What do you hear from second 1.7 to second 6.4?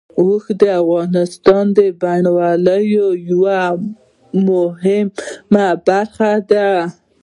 د بڼوالۍ یوه مهمه برخه